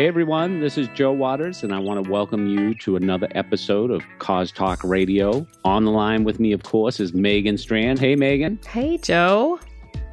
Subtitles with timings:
[0.00, 3.90] Hey everyone, this is Joe Waters, and I want to welcome you to another episode
[3.90, 5.46] of Cause Talk Radio.
[5.66, 7.98] On the line with me, of course, is Megan Strand.
[7.98, 9.60] Hey Megan, Hey, Joe.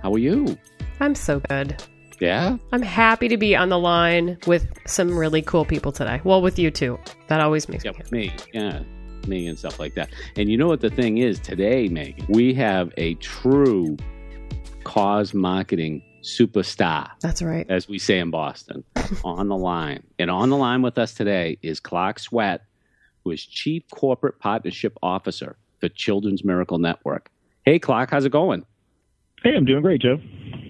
[0.03, 0.57] how are you?
[0.99, 1.81] I'm so good.
[2.19, 2.57] Yeah?
[2.73, 6.19] I'm happy to be on the line with some really cool people today.
[6.25, 6.99] Well, with you too.
[7.27, 8.11] That always makes Yeah, me happy.
[8.11, 8.33] me.
[8.53, 8.83] Yeah,
[9.25, 10.09] me and stuff like that.
[10.35, 12.25] And you know what the thing is today, Megan?
[12.27, 13.95] We have a true
[14.83, 17.09] cause marketing superstar.
[17.21, 17.65] That's right.
[17.69, 18.83] as we say in Boston,
[19.23, 20.03] on the line.
[20.19, 22.61] And on the line with us today is Clark Sweat,
[23.23, 27.29] who is Chief Corporate Partnership Officer for Children's Miracle Network.
[27.63, 28.65] Hey, Clark, how's it going?
[29.43, 30.19] Hey, I'm doing great, Joe.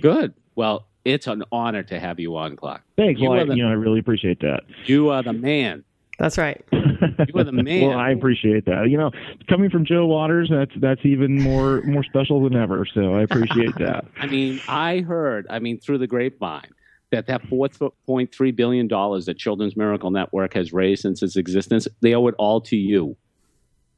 [0.02, 0.34] Good.
[0.56, 2.82] Well, it's an honor to have you on, Clark.
[2.98, 3.22] Thanks.
[3.22, 4.64] You well, I, the- you know, I really appreciate that.
[4.86, 5.84] You are the man.
[6.20, 6.64] That's right.
[7.00, 7.90] You are the man.
[7.90, 8.90] well, I appreciate that.
[8.90, 9.12] You know,
[9.48, 12.88] coming from Joe Waters, that's that's even more more special than ever.
[12.92, 14.06] So I appreciate that.
[14.20, 16.72] I mean, I heard, I mean, through the grapevine,
[17.12, 22.28] that that $4.3 billion that Children's Miracle Network has raised since its existence, they owe
[22.28, 23.16] it all to you.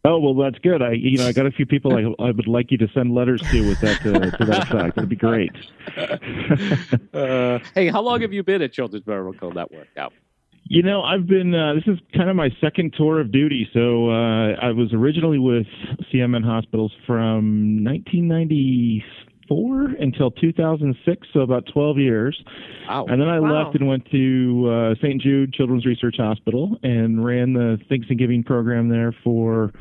[0.05, 0.81] Oh well, that's good.
[0.81, 3.13] I you know I got a few people I I would like you to send
[3.13, 4.95] letters to with that uh, to that effect.
[4.95, 5.51] That'd be great.
[7.11, 10.09] Uh, hey, how long have you been at Children's Miracle Network now?
[10.63, 11.53] You know, I've been.
[11.53, 13.67] Uh, this is kind of my second tour of duty.
[13.73, 15.65] So uh, I was originally with
[16.13, 17.83] CMN Hospitals from
[19.49, 22.41] 1994 until 2006, so about 12 years.
[22.87, 23.05] Wow.
[23.09, 23.63] And then I Wow.
[23.63, 25.21] left and went to uh, St.
[25.21, 29.71] Jude Children's Research Hospital and ran the Thanksgiving program there for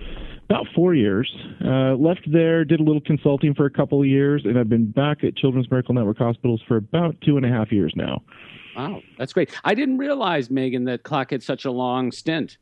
[0.49, 1.31] about four years.
[1.65, 4.91] Uh, left there, did a little consulting for a couple of years, and I've been
[4.91, 8.23] back at Children's Miracle Network Hospitals for about two and a half years now.
[8.77, 9.51] Wow, that's great.
[9.65, 12.57] I didn't realize, Megan, that Clark had such a long stint.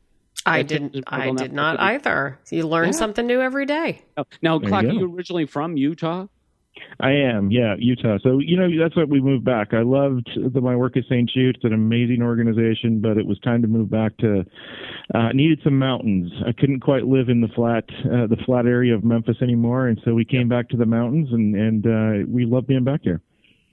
[0.45, 0.93] I didn't.
[0.93, 2.39] didn't- I did not- not either.
[2.51, 2.91] You learn Yeah.
[2.91, 4.01] something new every day.
[4.15, 6.27] Now, now There you Clark, are you originally from Utah?
[6.99, 8.17] I am, yeah, Utah.
[8.23, 9.73] So you know that's why we moved back.
[9.73, 11.29] I loved the, my work at St.
[11.29, 11.55] Jude.
[11.55, 14.43] It's an amazing organization, but it was time to move back to.
[15.13, 16.31] Uh, needed some mountains.
[16.45, 19.99] I couldn't quite live in the flat, uh, the flat area of Memphis anymore, and
[20.03, 23.21] so we came back to the mountains, and and uh, we love being back here.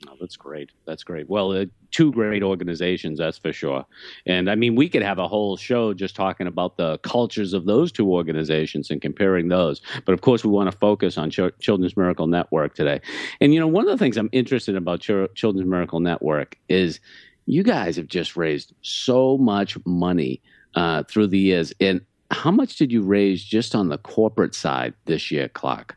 [0.09, 0.70] Oh, that's great.
[0.87, 1.28] That's great.
[1.28, 3.87] Well, uh, two great organizations, that's for sure.
[4.26, 7.65] And I mean, we could have a whole show just talking about the cultures of
[7.65, 9.81] those two organizations and comparing those.
[10.04, 13.00] But of course, we want to focus on Ch- Children's Miracle Network today.
[13.41, 16.59] And you know, one of the things I'm interested in about Ch- Children's Miracle Network
[16.69, 17.00] is
[17.47, 20.42] you guys have just raised so much money
[20.75, 21.72] uh, through the years.
[21.81, 22.00] And
[22.31, 25.97] how much did you raise just on the corporate side this year, Clark?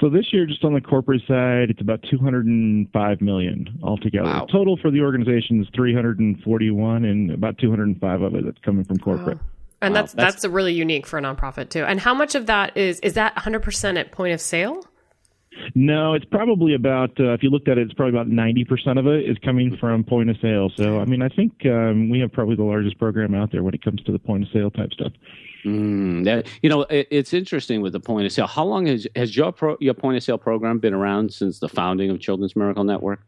[0.00, 4.24] So this year, just on the corporate side, it's about 205 million altogether.
[4.24, 4.46] Wow.
[4.50, 9.36] Total for the organization is 341, and about 205 of it that's coming from corporate.
[9.38, 9.44] Wow.
[9.82, 11.84] And Wow, that's, that's- that's really unique for a nonprofit too.
[11.84, 14.84] And how much of that is is that 100% at point of sale?
[15.74, 18.98] No, it's probably about uh, if you looked at it, it's probably about 90 percent
[18.98, 20.70] of it is coming from point of sale.
[20.76, 23.74] So I mean, I think um, we have probably the largest program out there when
[23.74, 25.12] it comes to the point of sale type stuff.
[25.64, 28.46] Mm, that, you know, it, it's interesting with the point of sale.
[28.46, 31.68] How long has has your pro, your point of sale program been around since the
[31.68, 33.20] founding of Children's Miracle Network?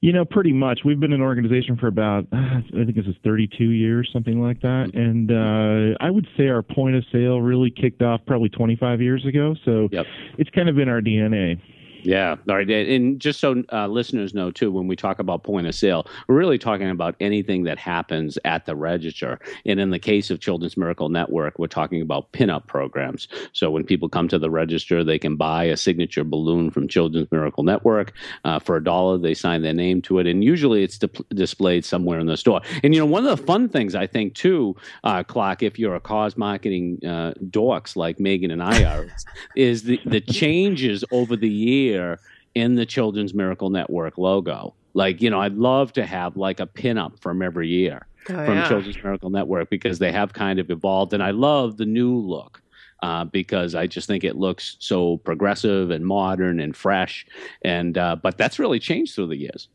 [0.00, 0.80] You know, pretty much.
[0.84, 4.90] We've been an organization for about, I think this is 32 years, something like that.
[4.92, 9.24] And uh, I would say our point of sale really kicked off probably 25 years
[9.24, 9.54] ago.
[9.64, 10.04] So Yep.
[10.36, 11.58] it's kind of in our DNA.
[12.04, 12.68] Yeah, all right.
[12.70, 16.36] And just so uh, listeners know too, when we talk about point of sale, we're
[16.36, 19.38] really talking about anything that happens at the register.
[19.64, 23.26] And in the case of Children's Miracle Network, we're talking about pinup programs.
[23.54, 27.32] So when people come to the register, they can buy a signature balloon from Children's
[27.32, 28.12] Miracle Network
[28.44, 29.16] uh, for a dollar.
[29.16, 32.60] They sign their name to it, and usually it's di- displayed somewhere in the store.
[32.82, 35.94] And you know, one of the fun things I think too, uh, Clark, if you're
[35.94, 39.06] a cause marketing uh, dorks like Megan and I are,
[39.56, 41.48] is the the changes over the
[41.94, 42.18] year
[42.54, 44.74] in the Children's Miracle Network logo.
[44.94, 48.54] Like, you know, I'd love to have like a pinup from every year Oh, from
[48.54, 48.68] yeah.
[48.68, 51.12] Children's Miracle Network because they have kind of evolved.
[51.12, 52.62] And I love the new look
[53.02, 57.26] uh, because I just think it looks so progressive and modern and fresh.
[57.62, 59.68] And uh, but that's really changed through the years.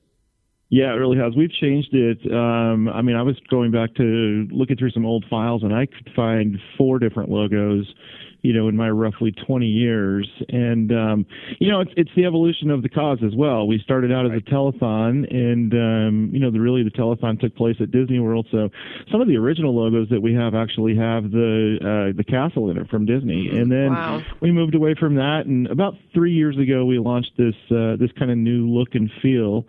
[0.71, 1.35] Yeah, it really has.
[1.35, 2.19] We've changed it.
[2.31, 5.87] Um, I mean, I was going back to looking through some old files, and I
[5.87, 7.91] could find four different logos,
[8.41, 10.27] you know, in my roughly 20 years.
[10.49, 11.25] And um,
[11.59, 13.67] you know, it's it's the evolution of the cause as well.
[13.67, 17.55] We started out as a telethon, and um, you know, the really the telethon took
[17.55, 18.47] place at Disney World.
[18.51, 18.69] So
[19.11, 22.77] some of the original logos that we have actually have the uh, the castle in
[22.77, 23.49] it from Disney.
[23.49, 24.21] And then Wow.
[24.41, 28.11] we moved away from that, and about three years ago, we launched this uh, this
[28.17, 29.65] kind of new look and feel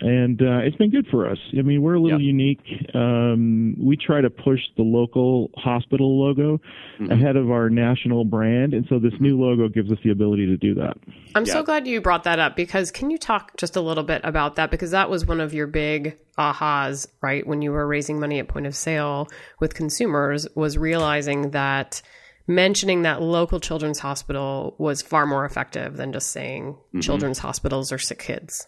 [0.00, 1.38] and uh, it's been good for us.
[1.58, 2.26] I mean, we're a little Yep.
[2.26, 2.60] unique.
[2.94, 6.60] Um, we try to push the local hospital logo
[6.98, 7.10] Mhm.
[7.10, 10.56] ahead of our national brand, and so this new logo gives us the ability to
[10.56, 10.96] do that.
[11.34, 14.20] I'm so glad you brought that up because can you talk just a little bit
[14.24, 14.70] about that?
[14.70, 17.46] Because that was one of your big ahas, right?
[17.46, 19.28] When you were raising money at point of sale
[19.60, 22.02] with consumers, was realizing that
[22.48, 27.98] mentioning that local children's hospital was far more effective than just saying children's hospitals or
[27.98, 28.66] sick kids.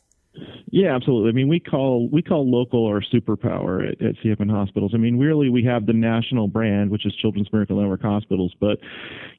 [0.71, 1.29] Yeah, absolutely.
[1.29, 4.93] I mean, we call we call local our superpower at, at CMN Hospitals.
[4.95, 8.55] I mean, really, we have the national brand, which is Children's Miracle Network Hospitals.
[8.59, 8.79] But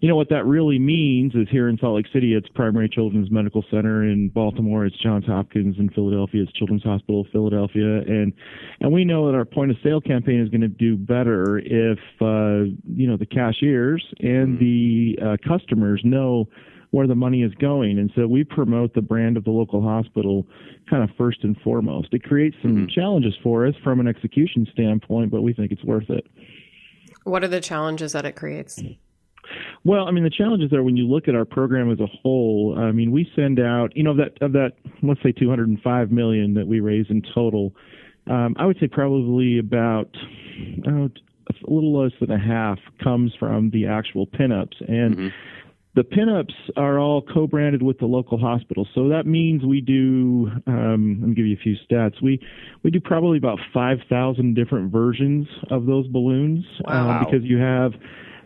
[0.01, 3.31] you know what that really means is here in Salt Lake City, it's Primary Children's
[3.31, 4.03] Medical Center.
[4.03, 5.77] In Baltimore, it's Johns Hopkins.
[5.79, 8.01] In Philadelphia, it's Children's Hospital of Philadelphia.
[8.01, 8.31] And
[8.79, 11.97] and we know that our point of sale campaign is going to do better if
[12.21, 16.47] uh, you know the cashiers and the uh, customers know
[16.93, 17.97] where the money is going.
[17.97, 20.45] And so we promote the brand of the local hospital
[20.87, 22.09] kind of first and foremost.
[22.11, 26.11] It creates some challenges for us from an execution standpoint, but we think it's worth
[26.11, 26.27] it.
[27.23, 28.79] What are the challenges that it creates?
[29.83, 32.75] Well, I mean, the challenges are when you look at our program as a whole.
[32.77, 36.53] I mean, we send out, you know, of that of that, let's say, 205 million
[36.53, 37.73] that we raise in total.
[38.27, 40.15] Um, I would say probably about
[40.87, 41.07] uh,
[41.49, 45.33] a little less than a half comes from the actual pinups, and
[45.95, 48.87] the pinups are all co-branded with the local hospital.
[48.95, 50.49] So that means we do.
[50.65, 52.21] Um, let me give you a few stats.
[52.21, 52.39] We
[52.83, 57.11] we do probably about 5,000 different versions of those balloons Wow.
[57.11, 57.93] um, because you have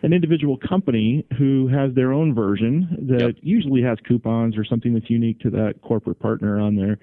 [0.03, 3.35] an individual company who has their own version that Yep.
[3.41, 6.99] usually has coupons or something that's unique to that corporate partner on there.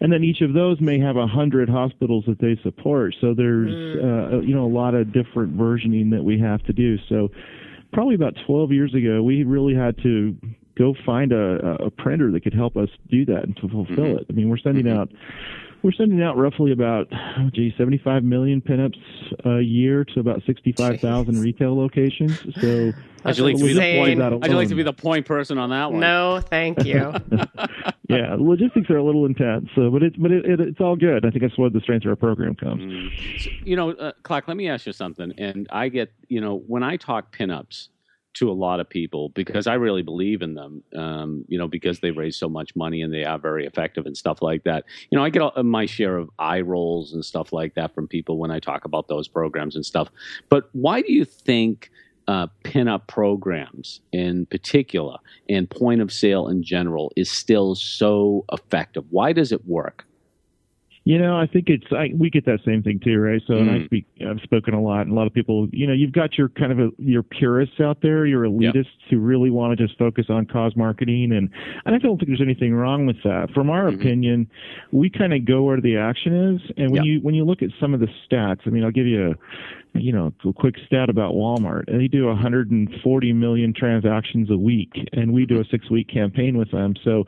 [0.00, 3.16] And then each of those may have a hundred hospitals that they support.
[3.20, 6.98] So there's uh, you know a lot of different versioning that we have to do.
[7.08, 7.30] So
[7.92, 10.36] probably about 12 years ago, we really had to
[10.78, 14.18] go find a, a printer that could help us do that and to fulfill mm-hmm.
[14.18, 14.26] it.
[14.28, 14.98] I mean, we're sending mm-hmm.
[14.98, 15.12] out
[15.86, 18.98] we're sending out roughly about oh, gee 75 million pinups
[19.44, 22.40] a year to about 65,000 retail locations.
[22.60, 22.92] So
[23.24, 24.00] I'd you like to be the insane.
[24.00, 24.18] point?
[24.18, 26.00] That How'd like to be the point person on that one?
[26.00, 27.14] No, thank you.
[28.08, 31.24] yeah, logistics are a little intense, so but it's but it, it, it's all good.
[31.24, 33.12] I think that's where the strength of our program comes.
[33.64, 35.32] you know, uh, Clark, let me ask you something.
[35.38, 37.90] And I get, you know, when I talk pinups
[38.36, 42.00] to a lot of people, because I really believe in them, um, you know, because
[42.00, 44.84] they raise so much money and they are very effective and stuff like that.
[45.10, 48.08] You know, I get a, my share of eye rolls and stuff like that from
[48.08, 50.08] people when I talk about those programs and stuff.
[50.48, 51.90] But why do you think?
[52.28, 55.16] Uh, pinup programs in particular
[55.48, 59.04] and point of sale in general is still so effective.
[59.10, 60.04] Why does it work?
[61.06, 63.40] You know, I think it's I, we get that same thing too, right?
[63.46, 63.84] So, and I Mm.
[63.84, 66.48] speak, I've spoken a lot, and a lot of people, you know, you've got your
[66.48, 70.26] kind of a, your purists out there, your elitists who really want to just focus
[70.30, 71.48] on cause marketing, and
[71.84, 73.52] and I don't think there's anything wrong with that.
[73.54, 73.94] From our Mhm.
[74.00, 74.48] opinion,
[74.90, 77.12] we kind of go where the action is, and when Yeah.
[77.12, 79.34] you when you look at some of the stats, I mean, I'll give you a
[79.98, 81.86] you know, a quick stat about Walmart.
[81.86, 86.94] They do 140 million transactions a week, and we do a six-week campaign with them.
[87.02, 87.24] So,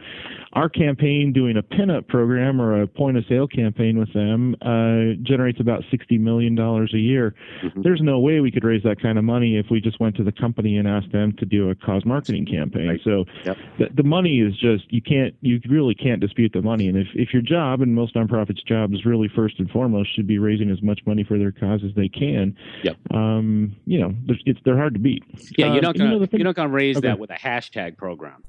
[0.52, 5.84] our campaign doing a pinup program or a point-of-sale campaign with them uh, generates about
[5.90, 7.34] 60 million dollars a year.
[7.62, 7.82] Mhm.
[7.82, 10.24] There's no way we could raise that kind of money if we just went to
[10.24, 12.88] the company and asked them to do a cause marketing campaign.
[12.88, 13.00] Right.
[13.04, 13.56] So, Yep.
[13.78, 16.88] the, the money is just you can't you really can't dispute the money.
[16.88, 20.26] And if if your job and most nonprofits' job is really first and foremost should
[20.26, 22.56] be raising as much money for their cause as they can.
[22.84, 22.96] Yep.
[23.12, 25.22] Um, you know, it's they're hard to beat.
[25.56, 27.08] Yeah, Uh, you're not gonna the thing- you're not gonna raise Okay.
[27.08, 28.42] that with a hashtag program.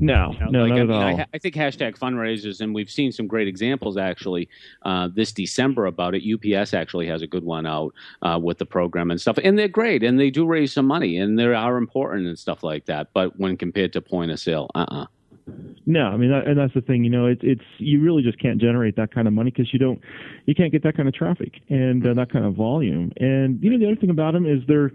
[0.00, 1.20] No, You know, no, like, not I at all.
[1.20, 4.48] I, I think hashtag fundraisers, and we've seen some great examples actually
[4.82, 6.22] uh, this December about it.
[6.24, 9.68] UPS actually has a good one out uh, with the program and stuff, and they're
[9.68, 13.08] great, and they do raise some money, and they are important and stuff like that.
[13.14, 15.06] But when compared to point of sale, uh, uh
[15.86, 17.04] No, I mean, and that's the thing.
[17.04, 19.78] You know, it's it's you really just can't generate that kind of money because you
[19.78, 20.00] don't,
[20.46, 23.12] you can't get that kind of traffic and uh, that kind of volume.
[23.18, 24.90] And you know, the other thing about them is they're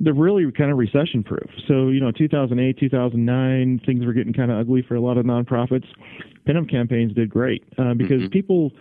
[0.00, 1.48] they're really kind of recession proof.
[1.68, 5.26] So you know, 2008, 2009, things were getting kind of ugly for a lot of
[5.26, 5.84] nonprofits.
[6.46, 8.30] Pinup campaigns did great uh, because Mhm.
[8.32, 8.72] people.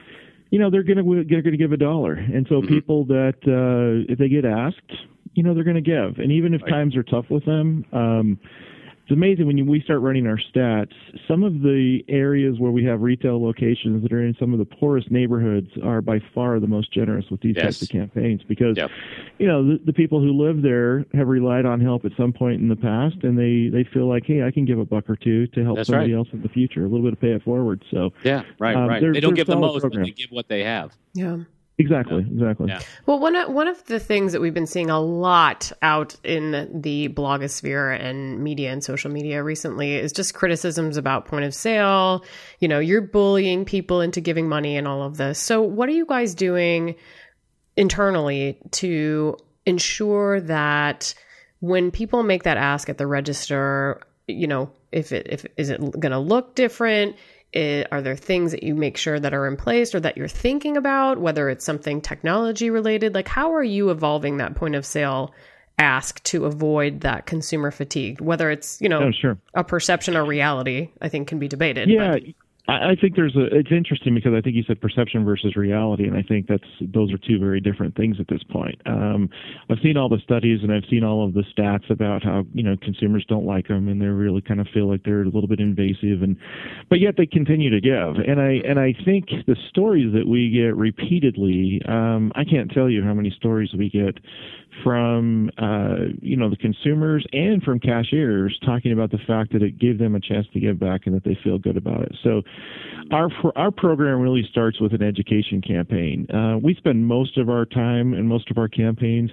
[0.52, 2.68] You know they're gonna they're gonna give a dollar, and so Mhm.
[2.70, 4.92] people that uh, if they get asked,
[5.36, 6.72] you know they're gonna give, and even if Right.
[6.72, 8.40] times are tough with them, um,
[9.10, 10.92] it's amazing when you, we start running our stats.
[11.28, 14.66] Some of the areas where we have retail locations that are in some of the
[14.66, 18.92] poorest neighborhoods are by far the most generous with these types of campaigns because, Yep.
[19.40, 22.62] you know, the, the people who live there have relied on help at some point
[22.62, 25.16] in the past, and they they feel like, hey, I can give a buck or
[25.16, 26.18] two to help That's somebody right.
[26.20, 27.84] else in the future, a little bit of pay it forward.
[27.90, 29.02] So yeah, right, Um, right.
[29.02, 30.92] they're- don't give the solid most, but they give what they have.
[31.16, 31.38] Yeah.
[31.80, 32.34] Exactly, yeah.
[32.34, 32.68] exactly.
[32.68, 32.82] Yeah.
[33.06, 36.82] Well, one of, one of the things that we've been seeing a lot out in
[36.82, 42.26] the blogosphere and media and social media recently is just criticisms about point of sale.
[42.60, 45.40] You know, you're bullying people into giving money and all of this.
[45.40, 46.96] So, what are you guys doing
[47.78, 51.14] internally to ensure that
[51.62, 55.80] when people make that ask at the register, you know, if it if is it
[55.80, 57.16] going to look different?
[57.52, 60.28] It, are there things that you make sure that are in place or that you're
[60.28, 63.16] thinking about, whether it's something technology related?
[63.16, 65.34] Like, how are you evolving that point of sale
[65.80, 68.22] ask to avoid that consumer fatigue?
[68.22, 69.38] Whether it's, you know, oh, sure.
[69.54, 71.90] a perception or reality, I think can be debated.
[71.90, 72.12] Yeah.
[72.12, 72.24] But.
[72.70, 73.46] I, I think there's a.
[73.46, 77.12] It's interesting because I think you said perception versus reality, and I think that's those
[77.12, 78.80] are two very different things at this point.
[78.86, 79.30] Um,
[79.70, 82.64] I've seen all the studies and I've seen all of the stats about how you
[82.64, 85.48] know consumers don't like them and they really kind of feel like they're a little
[85.48, 86.38] bit invasive, and
[86.90, 88.24] but yet they continue to give.
[88.28, 92.90] And I and I think the stories that we get repeatedly, um, I can't tell
[92.90, 94.20] you how many stories we get
[94.84, 99.80] from uh, you know the consumers and from cashiers talking about the fact that it
[99.80, 102.16] gave them a chance to give back and that they feel good about it.
[102.24, 102.42] So
[103.12, 106.28] our our program really starts with an education campaign.
[106.30, 109.32] Uh, we spend most of our time and most of our campaigns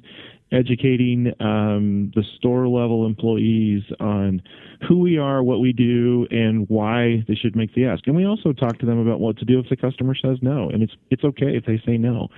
[0.52, 4.40] educating um, the store level employees on
[4.88, 8.06] who we are, what we do, and why they should make the ask.
[8.06, 10.68] And we also talk to them about what to do if the customer says no,
[10.70, 12.28] and it's it's okay if they say no.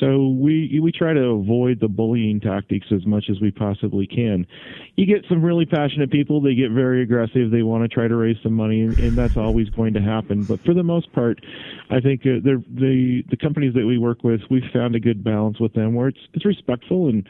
[0.00, 4.46] So we we try to avoid the bullying tactics as much as we possibly can.
[4.96, 7.50] You get some really passionate people; they get very aggressive.
[7.50, 10.44] They want to try to raise some money, and, and that's always going to happen.
[10.44, 11.40] But for the most part,
[11.90, 15.60] I think uh, the the companies that we work with, we've found a good balance
[15.60, 17.26] with them where it's it's respectful and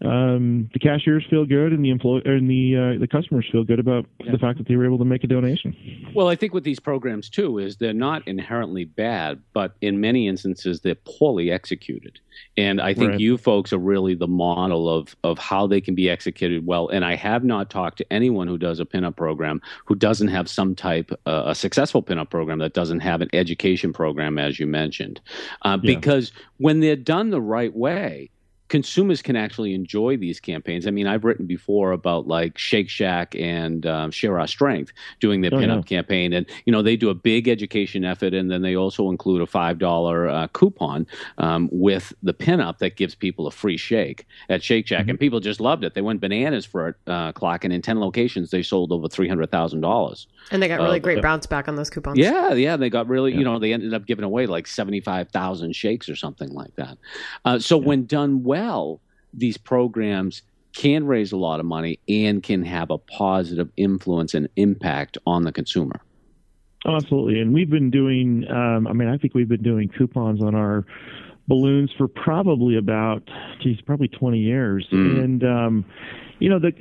[0.00, 3.80] um, the cashiers feel good and the employee and the uh, the customers feel good
[3.80, 4.30] about yeah.
[4.30, 5.74] the fact that they were able to make a donation.
[6.14, 10.28] Well, I think with these programs too is they're not inherently bad, but in many
[10.28, 12.20] instances they're poorly executed.
[12.56, 13.20] And I think right.
[13.20, 16.88] you folks are really the model of of how they can be executed well.
[16.88, 20.48] And I have not talked to anyone who does a pinup program who doesn't have
[20.48, 24.66] some type uh, a successful pinup program that doesn't have an education program, as you
[24.68, 25.20] mentioned,
[25.62, 25.94] uh, yeah.
[25.94, 28.30] because when they're done the right way
[28.68, 30.86] consumers can actually enjoy these campaigns.
[30.86, 35.40] I mean, I've written before about like Shake Shack and um, Share Our Strength doing
[35.40, 35.96] their oh, pinup yeah.
[35.96, 39.42] campaign, and you know they do a big education effort, and then they also include
[39.42, 41.06] a five dollar uh, coupon
[41.38, 45.10] um, with the pinup that gives people a free shake at Shake Shack, mm-hmm.
[45.10, 45.94] and people just loved it.
[45.94, 49.28] They went bananas for it, uh, Clark, and in ten locations they sold over three
[49.28, 50.26] hundred thousand dollars.
[50.50, 52.18] And they got really uh, great bounce back on those coupons.
[52.18, 53.38] Yeah, yeah, they got really, yeah.
[53.38, 56.74] you know, they ended up giving away like seventy five thousand shakes or something like
[56.76, 56.98] that.
[57.44, 57.86] Uh, so yeah.
[57.86, 59.00] when done well well,
[59.32, 60.42] these programs
[60.74, 65.44] can raise a lot of money and can have a positive influence and impact on
[65.44, 66.00] the consumer.
[66.84, 67.40] Oh, absolutely.
[67.40, 70.84] And we've been doing, um, I mean, I think we've been doing coupons on our
[71.48, 73.22] balloons for probably about,
[73.60, 74.86] geez, probably 20 years.
[74.92, 75.24] Mm.
[75.24, 75.84] And, um,
[76.38, 76.72] you know, the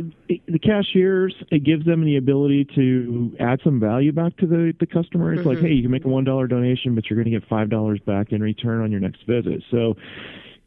[0.47, 4.85] the cashiers it gives them the ability to add some value back to the the
[4.85, 5.33] customer.
[5.33, 5.49] It's mm-hmm.
[5.49, 7.69] like, hey, you can make a one dollar donation, but you're going to get five
[7.69, 9.63] dollars back in return on your next visit.
[9.71, 9.95] So,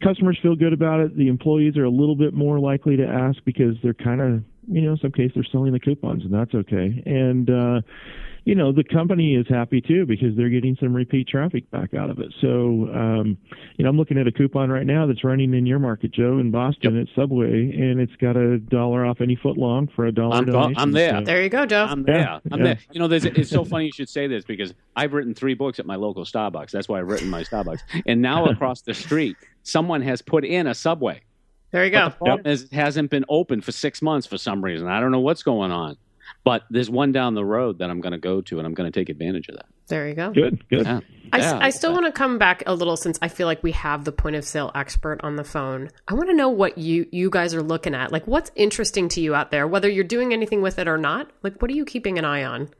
[0.02, 1.16] customers feel good about it.
[1.16, 4.82] The employees are a little bit more likely to ask because they're kind of, you
[4.82, 7.02] know, in some cases they're selling the coupons, and that's okay.
[7.06, 7.80] And uh,
[8.44, 12.10] you know, the company is happy too because they're getting some repeat traffic back out
[12.10, 12.32] of it.
[12.40, 13.36] So, um,
[13.76, 16.38] you know, I'm looking at a coupon right now that's running in your market, Joe,
[16.38, 17.06] in Boston yep.
[17.08, 20.46] at Subway, and it's got a dollar off any foot long for a dollar I'm,
[20.46, 20.78] donation.
[20.78, 21.18] I'm there.
[21.18, 21.24] So.
[21.24, 21.84] There you go, Joe.
[21.84, 22.18] I'm there.
[22.18, 22.64] Yeah, I'm yeah.
[22.64, 22.78] there.
[22.92, 25.86] You know, it's so funny you should say this because I've written three books at
[25.86, 26.70] my local Starbucks.
[26.70, 27.80] That's why I've written my Starbucks.
[28.06, 31.22] And now across the street, someone has put in a Subway.
[31.72, 32.06] There you go.
[32.06, 32.52] But the problem yep.
[32.52, 34.88] is it hasn't been open for six months for some reason.
[34.88, 35.96] I don't know what's going on.
[36.42, 38.90] But there's one down the road that I'm going to go to, and I'm going
[38.90, 39.66] to take advantage of that.
[39.88, 40.32] There you go.
[40.32, 40.86] Good, good.
[40.86, 41.00] Yeah.
[41.32, 43.72] I, yeah, I still want to come back a little since I feel like we
[43.72, 45.90] have the point of sale expert on the phone.
[46.08, 48.10] I want to know what you you guys are looking at.
[48.10, 51.30] Like, what's interesting to you out there, whether you're doing anything with it or not.
[51.42, 52.70] Like, what are you keeping an eye on?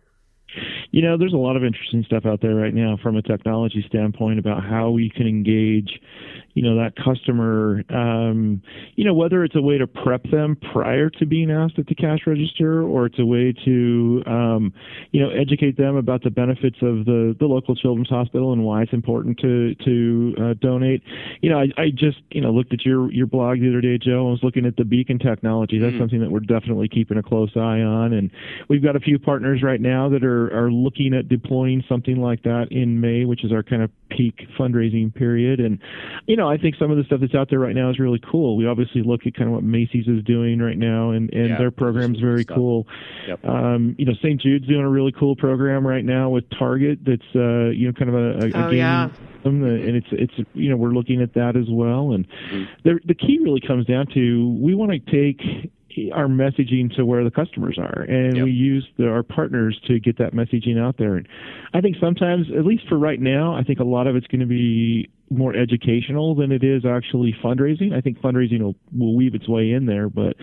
[0.90, 3.84] You know, there's a lot of interesting stuff out there right now from a technology
[3.86, 6.00] standpoint about how we can engage
[6.54, 8.62] you know that customer um,
[8.96, 11.94] you know whether it's a way to prep them prior to being asked at the
[11.94, 14.72] cash register or it's a way to um,
[15.12, 18.82] you know educate them about the benefits of the the local children's hospital and why
[18.82, 21.02] it's important to to uh, donate.
[21.40, 23.98] You know I, I just you know looked at your your blog the other day
[23.98, 25.78] Joe I was looking at the beacon technology.
[25.78, 28.30] That's mm something that we're definitely keeping a close eye on and
[28.68, 32.42] we've got a few partners right now that are are looking at deploying something like
[32.42, 35.60] that in May which is our kind of peak fundraising period.
[35.60, 35.78] And,
[36.26, 38.20] you know, I think some of the stuff that's out there right now is really
[38.30, 38.56] cool.
[38.56, 41.58] We obviously look at kind of what Macy's is doing right now, and, and yeah,
[41.58, 42.56] their program's very stuff.
[42.56, 42.86] cool.
[43.28, 43.44] Yep.
[43.44, 44.40] Um, you know, St.
[44.40, 48.10] Jude's doing a really cool program right now with Target that's, uh, you know, kind
[48.10, 48.78] of a, a, a oh, game.
[48.78, 49.10] Yeah.
[49.42, 52.64] And it's it's you know we're looking at that as well, and mm-hmm.
[52.84, 55.40] the the key really comes down to we want to take
[56.12, 58.44] our messaging to where the customers are, and yep.
[58.44, 61.16] we use the, our partners to get that messaging out there.
[61.16, 61.28] And
[61.74, 64.40] I think sometimes, at least for right now, I think a lot of it's going
[64.40, 67.94] to be more educational than it is actually fundraising.
[67.94, 70.34] I think fundraising will, will weave its way in there, but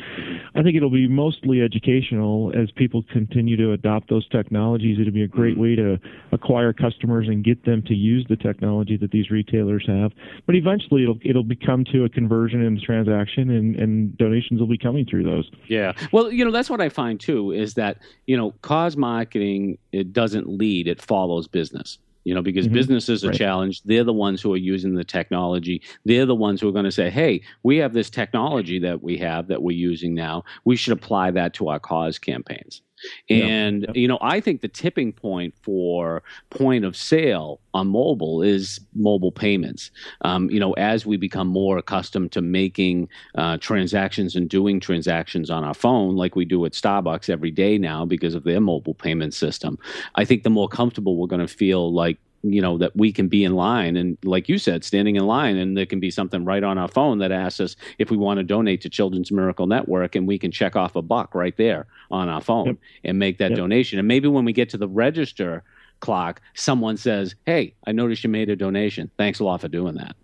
[0.56, 4.98] I think it'll be mostly educational as people continue to adopt those technologies.
[5.00, 5.62] It'll be a great mm-hmm.
[5.62, 6.00] way to
[6.32, 10.14] acquire customers and get them to use the technology that these retailers have.
[10.46, 14.78] But eventually, it'll it'll become to a conversion and transaction, and, and donations will be
[14.78, 15.52] coming through those.
[15.68, 19.80] Yeah, well, you know that's what I find too is that you know cause marketing
[19.92, 22.74] it doesn't lead; it follows business you know, because mm-hmm.
[22.74, 23.38] businesses are right.
[23.38, 23.84] challenged.
[23.86, 25.82] They're the ones who are using the technology.
[26.04, 29.18] They're the ones who are going to say, hey, we have this technology that we
[29.20, 30.44] have that we're using now.
[30.66, 32.82] We should apply that to our cause campaigns.
[33.30, 33.92] And, yeah.
[33.94, 39.32] you know, I think the tipping point for point of sale on mobile is mobile
[39.32, 39.92] payments.
[40.22, 45.50] Um, you know, as we become more accustomed to making uh, transactions and doing transactions
[45.50, 48.96] on our phone, like we do at Starbucks every day now because of their mobile
[48.96, 49.78] payment system,
[50.16, 53.28] I think the more comfortable we're going to feel like you know that we can
[53.28, 56.46] be in line and like you said standing in line and there can be something
[56.46, 59.68] right on our phone that asks us if we want to donate to children's miracle
[59.68, 62.78] network and we can check off a buck right there on our phone yep.
[63.06, 63.58] and make that yep.
[63.58, 65.64] donation and maybe when we get to the register
[66.00, 69.96] Clark someone says hey i noticed you made a donation thanks a lot for doing
[69.96, 70.16] that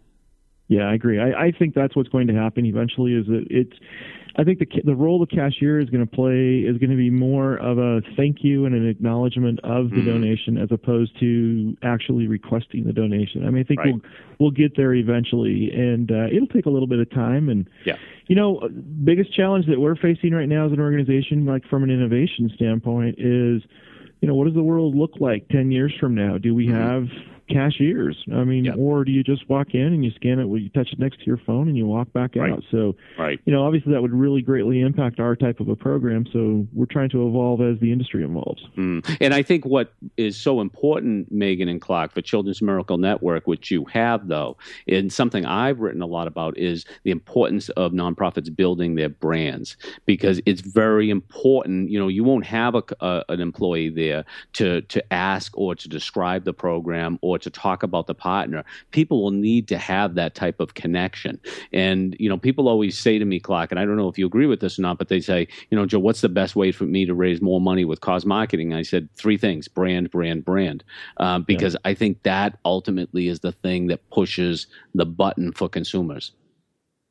[0.74, 3.78] yeah i agree i, I think that's what's going to happen eventually is that it's
[4.36, 7.12] I think the the role of cashier is going to play is going to be
[7.12, 10.08] more of a thank you and an acknowledgement of the mm-hmm.
[10.08, 13.46] donation as opposed to actually requesting the donation.
[13.46, 13.94] I mean, I think right.
[13.94, 14.02] we'll
[14.40, 17.48] we'll get there eventually, and uh, it'll take a little bit of time.
[17.48, 17.98] And yeah.
[18.26, 18.68] you know,
[19.04, 23.20] biggest challenge that we're facing right now as an organization, like from an innovation standpoint,
[23.20, 23.62] is
[24.22, 26.40] you know what does the world look like ten years from now?
[26.40, 26.76] Do we mm-hmm.
[26.76, 27.06] have
[27.50, 28.24] cashiers.
[28.34, 28.76] I mean, yep.
[28.78, 31.20] or do you just walk in and you scan it, Will you touch it next
[31.20, 32.54] to your phone, and you walk back right.
[32.54, 32.64] out?
[32.72, 33.40] So, right.
[33.46, 36.26] you know, obviously that would really greatly impact our type of a program.
[36.32, 38.64] So we're trying to evolve as the industry evolves.
[38.78, 39.18] Mm.
[39.20, 43.72] And I think what is so important, Megan and Clark, for Children's Miracle Network, which
[43.72, 44.58] you have though,
[44.88, 49.78] and something I've written a lot about is the importance of nonprofits building their brands
[50.06, 51.90] because it's very important.
[51.90, 55.90] You know, you won't have a, a, an employee there to to ask or to
[55.90, 60.16] describe the program or or to talk about the partner, people will need to have
[60.16, 61.40] that type of connection.
[61.72, 64.26] And, you know, people always say to me, Clark, and I don't know if you
[64.26, 66.72] agree with this or not, but they say, you know, Joe, what's the best way
[66.72, 68.74] for me to raise more money with cause marketing?
[68.74, 70.84] I said three things brand, brand, brand.
[71.18, 71.90] Um, because yeah.
[71.90, 76.32] I think that ultimately is the thing that pushes the button for consumers.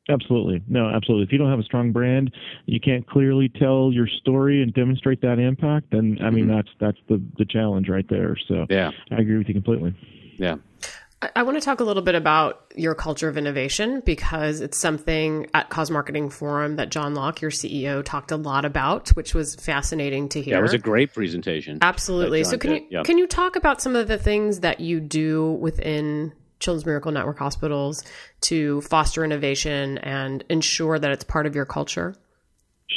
[0.09, 0.61] Absolutely.
[0.67, 1.25] No, absolutely.
[1.25, 2.33] If you don't have a strong brand,
[2.65, 6.55] you can't clearly tell your story and demonstrate that impact, then I mean mm-hmm.
[6.55, 8.35] that's that's the the challenge right there.
[8.47, 8.91] So yeah.
[9.11, 9.95] I agree with you completely.
[10.37, 10.55] Yeah.
[11.35, 15.47] I want to talk a little bit about your culture of innovation because it's something
[15.53, 19.55] at Cause Marketing Forum that John Lauck, your CEO, talked a lot about, which was
[19.55, 20.55] fascinating to hear.
[20.55, 21.77] Yeah, was a great presentation.
[21.81, 22.43] Absolutely.
[22.43, 22.81] So can did.
[22.83, 23.05] you yep.
[23.05, 26.33] can you talk about some of the things that you do within
[26.63, 28.03] Children's Miracle Network hospitals
[28.41, 32.15] to foster innovation and ensure that it's part of your culture?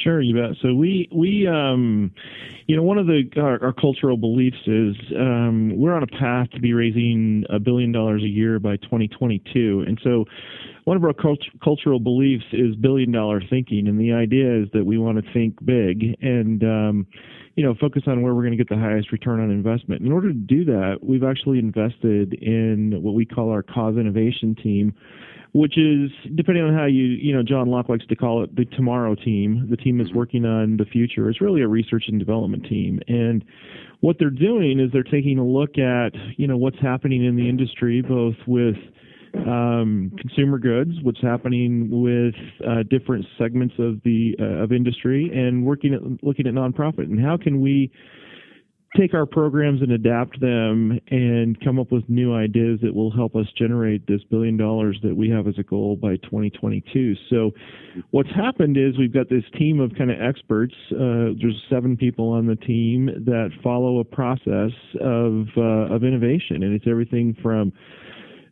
[0.03, 0.57] Sure, you bet.
[0.63, 2.13] So we we um,
[2.67, 6.51] you know one of the our, our cultural beliefs is um, we're on a path
[6.55, 10.25] to be raising a billion dollars a year by 2022, and so
[10.85, 14.85] one of our cult- cultural beliefs is billion dollar thinking, and the idea is that
[14.85, 17.07] we want to think big and um,
[17.57, 20.03] you know focus on where we're going to get the highest return on investment.
[20.03, 24.55] In order to do that, we've actually invested in what we call our cause innovation
[24.55, 24.95] team
[25.57, 28.67] which is depending on how you you know John Lauck likes to call it the
[28.67, 30.19] tomorrow team, the team that's mm-hmm.
[30.19, 31.31] working on the future.
[31.31, 33.43] It's really a research and development team, and
[34.01, 37.49] what they're doing is they're taking a look at you know what's happening in the
[37.49, 38.77] industry, both with
[39.47, 42.35] um, consumer goods, what's happening with
[42.67, 47.21] uh, different segments of the uh, of industry, and working at looking at nonprofit and
[47.21, 47.91] how can we
[48.97, 53.37] take our programs and adapt them and come up with new ideas that will help
[53.37, 57.15] us generate this billion dollars that we have as a goal by 2022.
[57.29, 57.51] So,
[58.11, 60.75] what's happened is we've got this team of kind of experts.
[60.93, 66.63] Uh, there's seven people on the team that follow a process of uh, of innovation,
[66.63, 67.73] and it's everything from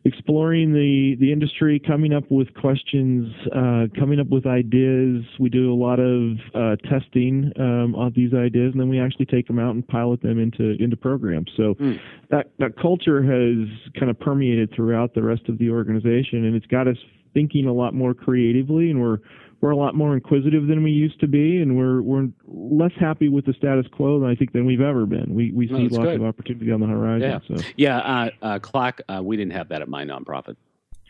[0.05, 5.23] exploring the the industry, coming up with questions, uh, coming up with ideas.
[5.39, 9.25] We do a lot of uh, testing um, of these ideas, and then we actually
[9.25, 11.51] take them out and pilot them into into programs.
[11.57, 11.99] So mm.
[12.29, 13.67] that that culture has
[13.99, 16.97] kind of permeated throughout the rest of the organization, and it's got us
[17.33, 19.17] thinking a lot more creatively, and we're
[19.61, 23.29] we're a lot more inquisitive than we used to be, and we're we're less happy
[23.29, 25.33] with the status quo than I think than we've ever been.
[25.33, 26.15] We we see lots good.
[26.15, 27.41] of opportunity on the horizon.
[27.49, 27.63] Yeah, so.
[27.77, 27.97] yeah.
[27.97, 30.55] Uh, uh, Clark, uh, we didn't have that at my nonprofit.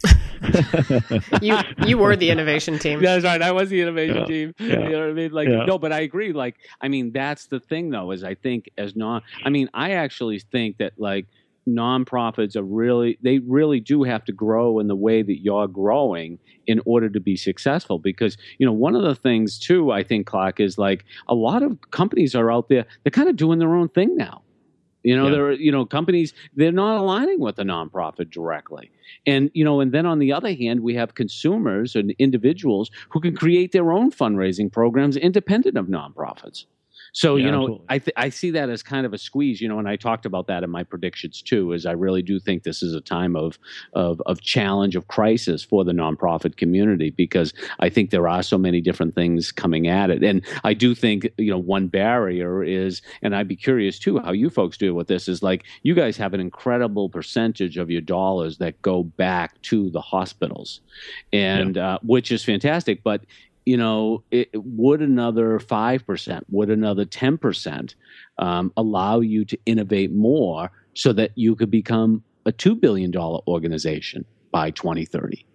[1.42, 3.02] you you were the innovation team.
[3.02, 3.42] That's right.
[3.42, 4.26] I was the innovation yeah.
[4.26, 4.56] team.
[4.60, 4.66] Yeah.
[4.68, 5.32] You know what I mean?
[5.32, 5.66] Like yeah.
[5.66, 6.34] no, but I agree.
[6.34, 8.12] Like I mean, that's the thing though.
[8.12, 9.22] Is I think as non.
[9.44, 11.26] I mean, I actually think that like
[11.68, 16.38] nonprofits are really they really do have to grow in the way that you're growing
[16.68, 18.00] in order to be successful.
[18.00, 21.64] Because you know one of the things too i think Clark is like a lot
[21.64, 24.42] of companies are out there they're kind of doing their own thing now.
[25.04, 25.32] You know yeah.
[25.32, 28.92] they're you know companies they're not aligning with a nonprofit directly.
[29.26, 33.20] And you know and then on the other hand we have consumers and individuals who
[33.20, 36.66] can create their own fundraising programs independent of nonprofits
[37.16, 37.86] so yeah, you know, absolutely.
[37.88, 39.62] I th- I see that as kind of a squeeze.
[39.62, 41.72] You know, and I talked about that in my predictions too.
[41.72, 43.58] Is I really do think this is a time of
[43.94, 48.58] of of challenge of crisis for the nonprofit community because I think there are so
[48.58, 53.02] many different things coming at it, and I do think you know one barrier is,
[53.22, 56.18] and I'd be curious too how you folks deal with this is like you guys
[56.18, 60.82] have an incredible percentage of your dollars that go back to the hospitals,
[61.32, 61.94] and yeah.
[61.94, 63.22] uh, which is fantastic, but
[63.66, 67.96] you know, it, would another 5%, would another 10%
[68.38, 74.24] um, allow you to innovate more so that you could become a $2 billion organization
[74.52, 75.46] by 2030?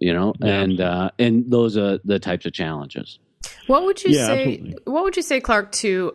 [0.00, 0.60] You know, yeah.
[0.60, 3.18] and uh, and those are the types of challenges.
[3.66, 4.42] What would you yeah, say?
[4.54, 4.76] Absolutely.
[4.84, 6.14] What would you say, Clark, to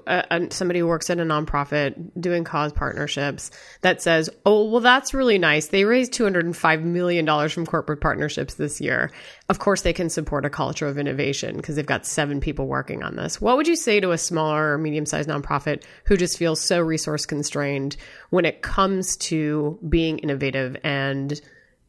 [0.49, 5.37] somebody who works at a nonprofit doing cause partnerships that says, "Oh, well, that's really
[5.37, 5.67] nice.
[5.67, 9.11] They raised two hundred and five million dollars from corporate partnerships this year.
[9.49, 13.03] Of course, they can support a culture of innovation because they've got seven people working
[13.03, 16.59] on this." What would you say to a smaller or medium-sized nonprofit who just feels
[16.59, 17.95] so resource constrained
[18.31, 21.39] when it comes to being innovative and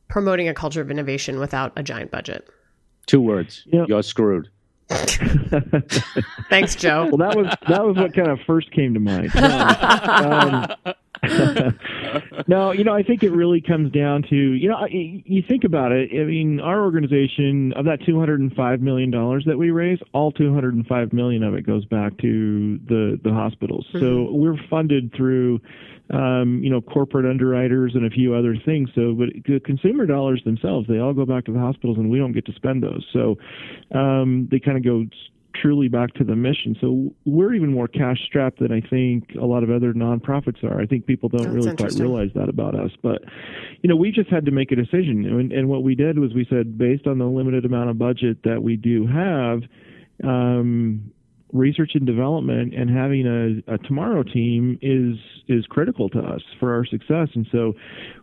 [0.08, 2.46] promoting a culture of innovation without a giant budget?
[3.06, 3.88] Two words: yep.
[3.88, 4.50] you're screwed.
[6.50, 7.08] Thanks, Joe.
[7.10, 9.32] Well, that was that was what kind of first came to mind.
[10.14, 10.66] Um,
[12.46, 15.92] no, you know, I think it really comes down to you know, you think about
[15.92, 16.10] it.
[16.12, 19.98] I mean, our organization of that two hundred and five million dollars that we raise,
[20.12, 23.86] all two hundred and five million of it goes back to the the hospitals.
[23.88, 24.00] Mm-hmm.
[24.00, 25.60] So we're funded through
[26.10, 28.90] um, you know, corporate underwriters and a few other things.
[28.94, 32.18] So, but the consumer dollars themselves, they all go back to the hospitals, and we
[32.18, 33.06] don't get to spend those.
[33.12, 33.36] So,
[33.94, 35.04] um, they kind of go
[35.54, 36.76] truly back to the mission.
[36.80, 40.80] So we're even more cash strapped than I think a lot of other nonprofits are.
[40.80, 42.90] I think people don't That's really quite realize that about us.
[43.02, 43.22] But
[43.82, 46.34] you know, we just had to make a decision, and, and what we did was
[46.34, 49.62] we said, based on the limited amount of budget that we do have.
[50.22, 51.12] Um,
[51.52, 56.74] research and development and having a, a, tomorrow team is is critical to us for
[56.74, 57.28] our success.
[57.34, 57.74] And so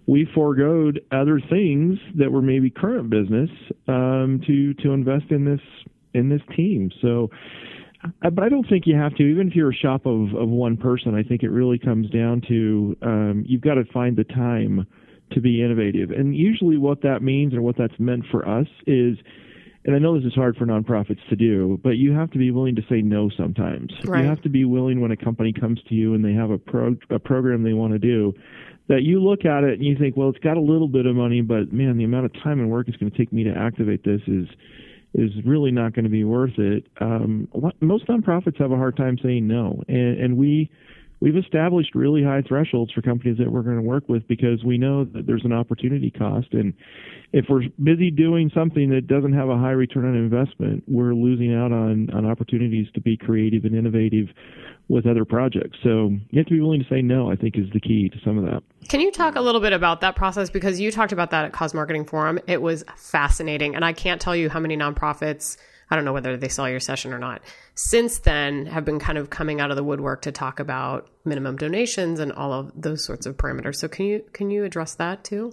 [0.06, 3.50] we foregoed other things that were maybe current business
[3.88, 5.62] um, to to invest in this
[6.14, 6.92] in this team.
[7.02, 7.30] So.
[8.20, 10.76] But I don't think you have to, even if you're a shop of, of one
[10.76, 11.14] person.
[11.14, 14.88] I think it really comes down to um, you've got to find the time
[15.34, 16.10] to be innovative.
[16.10, 19.20] And usually, what that means or what that's meant for us is
[19.84, 22.52] and I know this is hard for nonprofits to do, but you have to be
[22.52, 23.92] willing to say no sometimes.
[24.06, 24.22] Right.
[24.24, 26.58] You have to be willing when a company comes to you and they have a
[26.60, 28.34] pro a program they want to do
[28.90, 31.16] that you look at it and you think, well, it's got a little bit of
[31.16, 33.52] money, but man, the amount of time and work it's going to take me to
[33.52, 34.48] activate this is
[35.14, 36.86] is really not going to be worth it.
[37.00, 37.48] Um,
[37.82, 40.70] most nonprofits have a hard time saying no, and, and we
[41.22, 44.78] we've established really high thresholds for companies that we're going to work with because we
[44.78, 46.48] know that there's an opportunity cost.
[46.52, 46.74] And
[47.32, 51.54] if we're busy doing something that doesn't have a high return on investment we're losing
[51.54, 54.28] out on on opportunities to be creative and innovative
[54.90, 55.78] with other projects.
[55.84, 58.18] So you have to be willing to say no i think is the key to
[58.26, 58.64] some of that.
[58.90, 60.50] Can you talk a little bit about that process?
[60.50, 62.40] Because you talked about that at cause marketing forum.
[62.48, 65.58] It was fascinating and i can't tell you how many nonprofits
[65.92, 67.42] I don't know whether they saw your session or not.
[67.76, 71.58] Since then, have been kind of coming out of the woodwork to talk about minimum
[71.58, 73.76] donations and all of those sorts of parameters.
[73.76, 75.52] So can you can you address that too?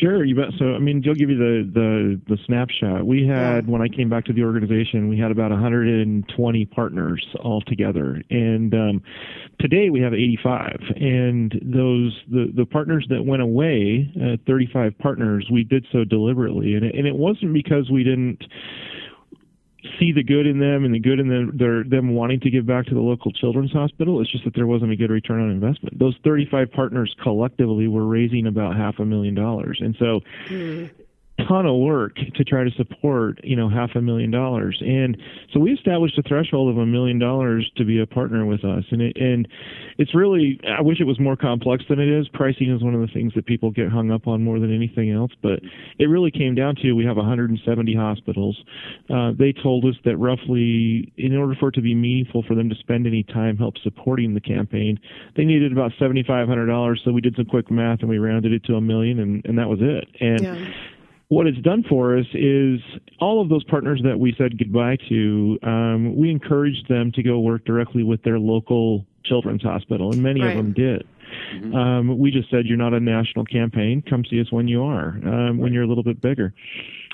[0.00, 0.46] Sure, you bet.
[0.58, 3.06] So, I mean, I'll give you the the, the snapshot.
[3.06, 3.70] We had yeah.
[3.70, 8.74] when I came back to the organization, we had about 120 partners all together, and
[8.74, 9.02] um,
[9.60, 10.80] today we have 85.
[10.96, 16.74] And those the the partners that went away, uh, 35 partners, we did so deliberately,
[16.74, 18.42] and it, and it wasn't because we didn't
[19.98, 22.66] see the good in them and the good in them, their, them wanting to give
[22.66, 24.20] back to the local children's hospital.
[24.20, 25.98] It's just that there wasn't a good return on investment.
[25.98, 30.20] Those 35 partners collectively were raising about half a million dollars, and so.
[30.48, 30.90] Mm
[31.44, 34.78] ton of work to try to support you know half a million dollars.
[34.80, 35.16] And
[35.52, 38.84] so we established a threshold of a million dollars to be a partner with us.
[38.90, 39.46] And it, and
[39.98, 42.28] it's really i wish it was more complex than it is.
[42.28, 45.10] Pricing is one of the things that people get hung up on more than anything
[45.12, 45.32] else.
[45.42, 45.60] But
[45.98, 48.62] it really came down to we have 170 hospitals.
[49.10, 52.68] Uh, they told us that roughly in order for it to be meaningful for them
[52.68, 54.98] to spend any time help supporting the campaign
[55.36, 58.74] they needed about $7500 so we did some quick math and we rounded it to
[58.74, 60.08] a million and, and that was it.
[60.20, 60.72] And yeah
[61.28, 62.80] what it's done for us is
[63.20, 67.40] all of those partners that we said goodbye to, um, we encouraged them to go
[67.40, 70.50] work directly with their local children's hospital, and many right.
[70.50, 71.06] of them did.
[71.54, 71.74] Mm-hmm.
[71.74, 74.02] Um, we just said, you're not a national campaign.
[74.08, 75.56] Come see us when you are, um, right.
[75.56, 76.54] when you're a little bit bigger.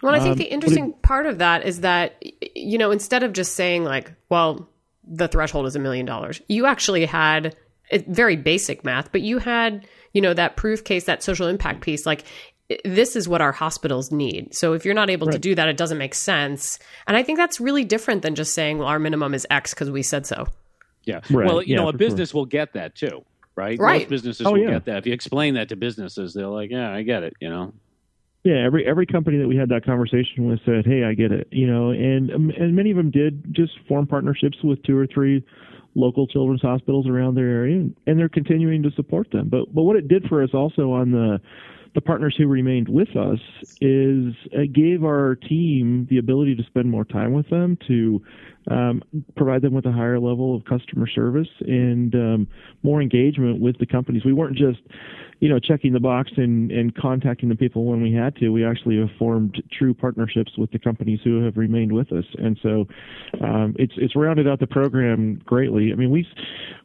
[0.03, 2.23] Well, I think um, the interesting it, part of that is that,
[2.55, 4.69] you know, instead of just saying, like, well,
[5.05, 7.57] the threshold is a million dollars, you actually had
[8.09, 12.05] very basic math, but you had, you know, that proof case, that social impact piece.
[12.05, 12.25] Like,
[12.85, 14.55] this is what our hospitals need.
[14.55, 15.33] So if you're not able right.
[15.33, 16.79] to do that, it doesn't make sense.
[17.07, 19.91] And I think that's really different than just saying, well, our minimum is X because
[19.91, 20.47] we said so.
[21.05, 21.21] Yeah.
[21.31, 21.47] Right.
[21.47, 22.41] Well, you yeah, know, a business sure.
[22.41, 23.25] will get that too,
[23.57, 23.79] right?
[23.79, 24.03] Right.
[24.03, 24.71] Most businesses oh, will yeah.
[24.71, 24.99] get that.
[24.99, 27.73] If you explain that to businesses, they're like, yeah, I get it, you know?
[28.45, 31.47] Yeah, every every company that we had that conversation with said, "Hey, I get it,"
[31.53, 35.07] you know, and um, and many of them did just form partnerships with two or
[35.07, 35.45] three
[35.95, 39.49] local children's hospitals around their area, and they're continuing to support them.
[39.49, 41.41] But but what it did for us also on the
[41.95, 43.39] the partners who remained with us
[43.81, 48.23] is uh, gave our team the ability to spend more time with them to
[48.71, 49.03] um,
[49.37, 52.49] provide them with a higher level of customer service and um,
[52.83, 54.25] more engagement with the companies.
[54.25, 54.81] We weren't just,
[55.41, 58.51] you know, checking the box and, and contacting the people when we had to.
[58.51, 62.59] We actually have formed true partnerships with the companies who have remained with us, and
[62.63, 62.87] so
[63.43, 65.91] um, it's it's rounded out the program greatly.
[65.93, 66.27] I mean, we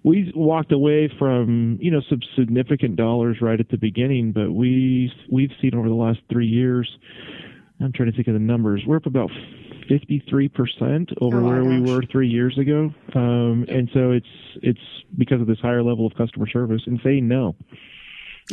[0.03, 5.11] we walked away from you know some significant dollars right at the beginning, but we
[5.31, 6.89] we've seen over the last three years.
[7.79, 8.81] I'm trying to think of the numbers.
[8.87, 9.29] We're up about
[9.89, 11.69] 53% over oh, where gosh.
[11.69, 12.93] we were three years ago.
[13.15, 14.27] Um, and so it's,
[14.61, 14.79] it's
[15.17, 17.55] because of this higher level of customer service and saying no.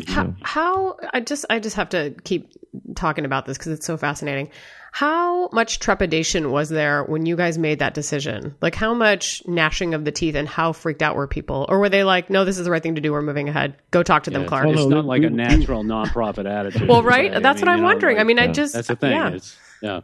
[0.08, 2.50] How, how, I just I just have to keep
[2.96, 4.50] talking about this because it's so fascinating.
[4.90, 8.56] How much trepidation was there when you guys made that decision?
[8.60, 11.66] Like how much gnashing of the teeth and how freaked out were people?
[11.68, 13.12] Or were they like, no, this is the right thing to do.
[13.12, 13.76] We're moving ahead.
[13.92, 14.66] Go talk to yeah, them, Clark.
[14.68, 16.88] It's, not like a natural nonprofit attitude.
[16.88, 17.30] well, right.
[17.30, 18.16] That's I mean, what I'm know, wondering.
[18.16, 19.12] Like, I mean, I just that's the thing.
[19.12, 19.38] Yeah.
[19.74, 20.00] It's, yeah.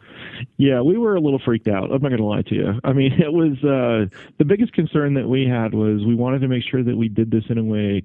[0.56, 1.84] Yeah, we were a little freaked out.
[1.84, 2.80] I'm not going to lie to you.
[2.84, 4.06] I mean, it was uh,
[4.38, 7.30] the biggest concern that we had was we wanted to make sure that we did
[7.30, 8.04] this in a way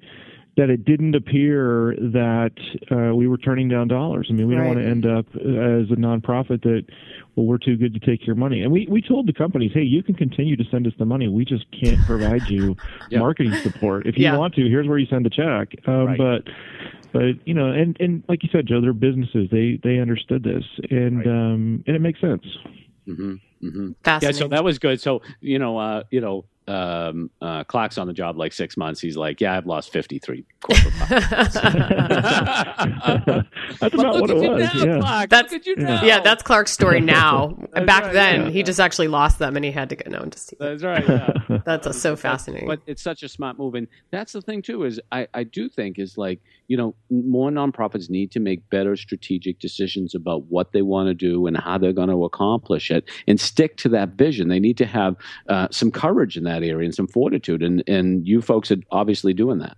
[0.57, 2.53] that it didn't appear that
[2.89, 4.27] uh, we were turning down dollars.
[4.29, 4.63] I mean, we right.
[4.63, 6.85] don't want to end up as a nonprofit that,
[7.35, 8.61] well, we're too good to take your money.
[8.61, 11.27] And we, we told the companies, hey, you can continue to send us the money.
[11.27, 12.77] We just can't provide you
[13.09, 13.19] yep.
[13.19, 14.07] marketing support.
[14.07, 14.37] If you yeah.
[14.37, 15.75] want to, here's where you send the check.
[15.87, 16.17] Um, right.
[16.17, 16.43] But
[17.15, 19.47] but you know, and and like you said, Joe, they're businesses.
[19.49, 21.27] They they understood this, and right.
[21.27, 22.43] um, and it makes sense.
[23.07, 23.35] Mm-hmm.
[23.63, 23.91] Mm-hmm.
[24.05, 24.99] Yeah, so that was good.
[24.99, 28.99] So you know, uh, you know, um, uh, Clark's on the job like six months.
[28.99, 31.55] He's like, yeah, I've lost 53 corporate That's
[33.93, 34.73] about what it was.
[34.73, 34.99] Now, yeah.
[34.99, 35.29] Clark.
[35.29, 36.03] That's, yeah.
[36.03, 36.19] yeah.
[36.19, 37.57] that's Clark's story now.
[37.73, 38.49] Back right, then, yeah.
[38.49, 40.09] he just actually lost them and he had to go.
[40.09, 41.07] No, just that's right.
[41.07, 41.31] Yeah.
[41.65, 42.67] That's a, so fascinating.
[42.67, 44.83] But it's such a smart move, and that's the thing too.
[44.83, 48.95] Is I, I do think is like you know more nonprofits need to make better
[48.95, 53.07] strategic decisions about what they want to do and how they're going to accomplish it,
[53.27, 54.47] and stick to that vision.
[54.47, 55.15] They need to have
[55.47, 57.61] uh, some courage in that that area and some fortitude.
[57.63, 59.77] And and you folks are obviously doing that.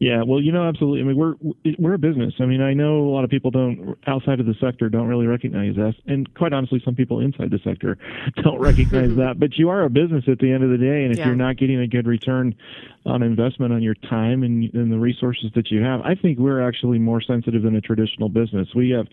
[0.00, 1.00] Yeah, well, you know, absolutely.
[1.00, 1.34] I mean, we're
[1.78, 2.34] we're a business.
[2.40, 5.26] I mean, I know a lot of people don't outside of the sector don't really
[5.26, 7.96] recognize us, and quite honestly, some people inside the sector
[8.42, 9.38] don't recognize that.
[9.38, 11.26] But you are a business at the end of the day, and if yeah.
[11.26, 12.56] you're not getting a good return
[13.06, 16.66] on investment on your time and, and the resources that you have, I think we're
[16.66, 18.68] actually more sensitive than a traditional business.
[18.74, 19.06] We have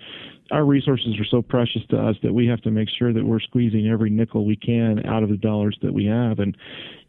[0.52, 3.40] our resources are so precious to us that we have to make sure that we're
[3.40, 6.56] squeezing every nickel we can out of the dollars that we have, and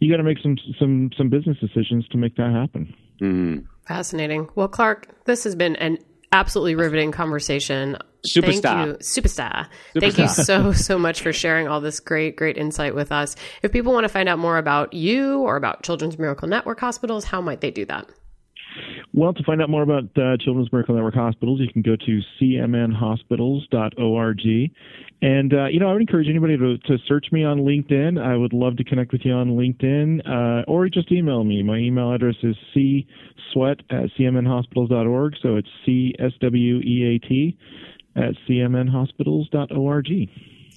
[0.00, 2.94] you got to make some some some business decisions to make that happen.
[3.20, 3.66] Mm.
[3.86, 4.48] Fascinating.
[4.54, 5.98] Well, Clark, this has been an
[6.32, 7.96] absolutely riveting conversation.
[8.26, 8.62] Superstar.
[8.62, 9.66] Thank you, superstar.
[9.94, 10.00] superstar.
[10.00, 13.36] Thank you so, so much for sharing all this great, great insight with us.
[13.62, 17.24] If people want to find out more about you or about Children's Miracle Network hospitals,
[17.24, 18.08] how might they do that?
[19.14, 22.20] Well, to find out more about uh, Children's Miracle Network hospitals, you can go to
[22.40, 24.72] cmnhospitals.org.
[25.22, 28.20] And, uh, you know, I would encourage anybody to, to search me on LinkedIn.
[28.20, 31.62] I would love to connect with you on LinkedIn uh, or just email me.
[31.62, 35.34] My email address is csweat at cmnhospitals.org.
[35.42, 37.56] So it's C S W E A T
[38.16, 40.06] at cmnhospitals.org.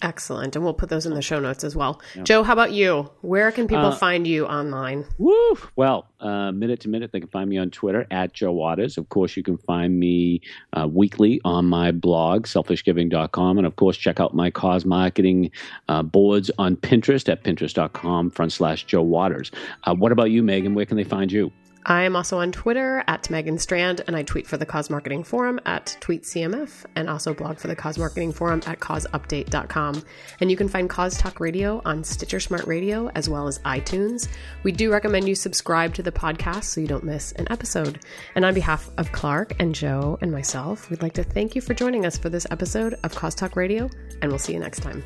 [0.01, 0.55] Excellent.
[0.55, 2.01] And we'll put those in the show notes as well.
[2.15, 2.25] Yep.
[2.25, 3.09] Joe, how about you?
[3.21, 5.05] Where can people uh, find you online?
[5.17, 5.57] Woo!
[5.75, 8.97] Well, uh, minute to minute, they can find me on Twitter at Joe Waters.
[8.97, 10.41] Of course, you can find me
[10.73, 13.57] uh, weekly on my blog, selfishgiving.com.
[13.57, 15.51] And of course, check out my cause marketing
[15.87, 19.51] uh, boards on Pinterest at pinterest.com front slash Joe Waters.
[19.83, 20.73] Uh, what about you, Megan?
[20.73, 21.51] Where can they find you?
[21.87, 25.23] I am also on Twitter at Megan Strand, and I tweet for the Cause Marketing
[25.23, 30.03] Forum at TweetCMF, and also blog for the Cause Marketing Forum at causeupdate.com.
[30.39, 34.27] And you can find Cause Talk Radio on Stitcher Smart Radio as well as iTunes.
[34.63, 37.99] We do recommend you subscribe to the podcast so you don't miss an episode.
[38.33, 41.75] And on behalf of Clark and Joe and myself, we'd like to thank you for
[41.75, 43.91] joining us for this episode of Cause Talk Radio,
[44.23, 45.03] and we'll see you next time.